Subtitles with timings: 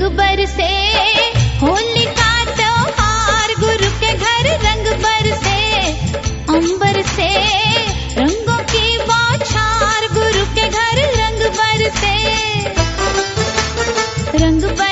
[0.00, 0.66] रंग बरसे
[1.62, 5.58] होली का त्योहार गुरु के घर रंग बरसे
[6.56, 7.28] अंबर से,
[8.20, 12.14] रंगों की बौछार गुरु के घर रंग बरसे
[14.44, 14.89] रंग बर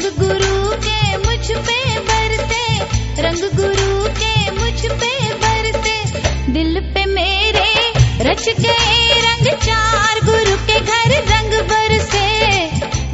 [0.00, 2.78] रंग गुरु के मुझ पे बरसे,
[3.22, 6.20] रंग गुरु के मुझ पे बरसे।
[6.52, 12.26] दिल पे मेरे रच गए रंग चार, गुरु के घर रंग बरसे।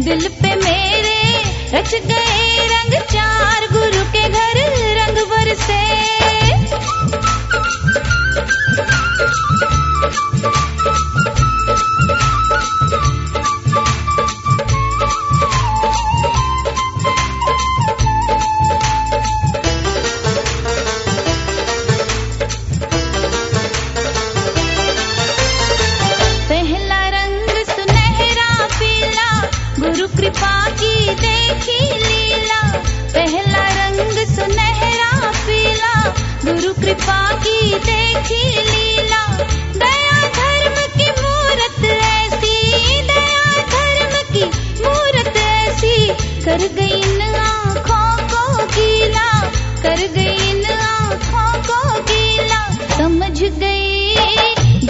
[0.05, 1.43] दिल पे मेरे
[1.75, 4.65] रच गए रंग चार, गुरु के घर
[5.00, 6.36] रंग बरसे।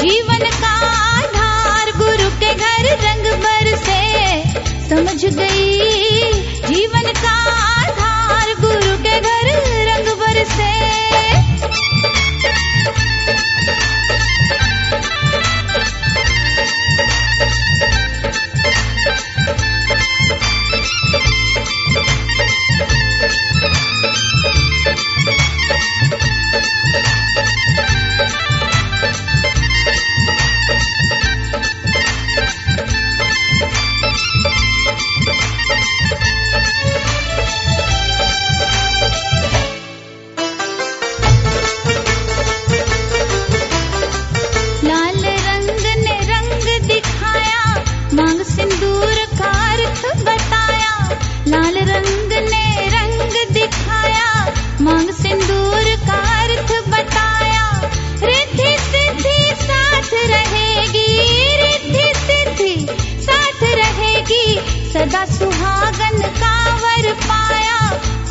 [0.03, 0.75] जीवन का
[1.19, 4.01] आधार गुरु के घर रंग भर से
[4.89, 6.33] समझ गई।
[6.69, 7.35] जीवन का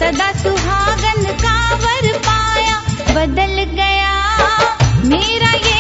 [0.06, 2.76] सदा सुहागन कावर पाया
[3.16, 4.12] बदल गया
[5.12, 5.75] मेरा ये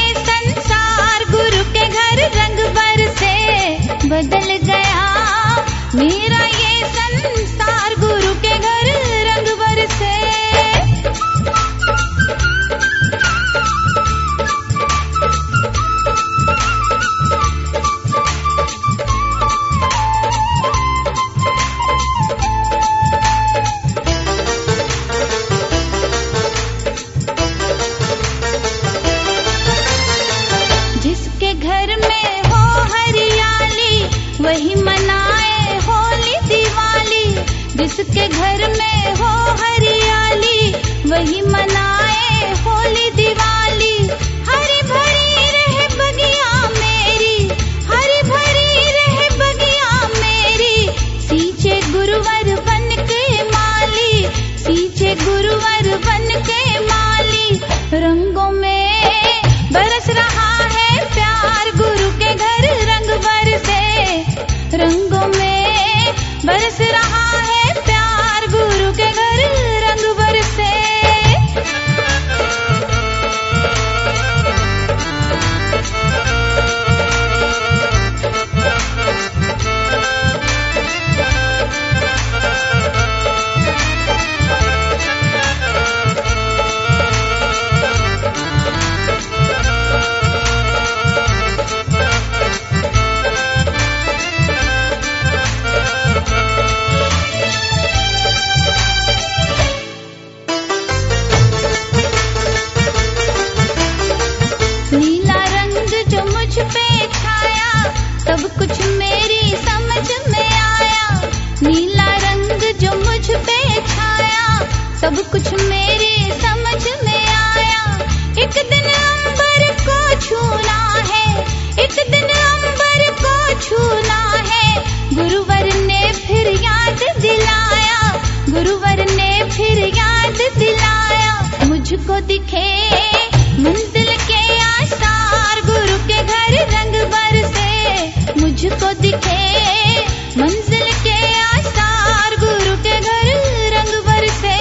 [140.37, 143.28] मंजिल के आसार गुरु के घर
[143.73, 144.58] रंग बरसे।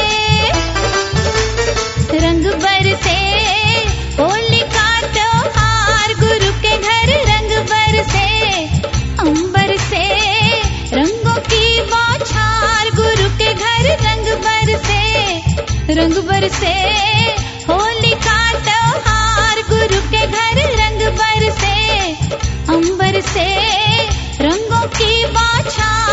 [2.19, 3.17] रंग बरसे,
[4.23, 8.29] होली का त्योहार गुरु के घर रंग बरसे।
[9.19, 10.05] अंबर से,
[10.97, 15.03] रंगों की बौछार गुरु के घर रंग बरसे।
[15.94, 16.75] रंग बरसे,
[17.73, 21.77] होली का त्योहार गुरु के घर रंग बरसे।
[22.75, 23.94] अंबर से
[24.87, 26.04] की बाछा